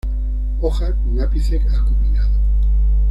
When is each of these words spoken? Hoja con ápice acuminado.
Hoja 0.61 0.93
con 0.95 1.21
ápice 1.21 1.57
acuminado. 1.77 2.33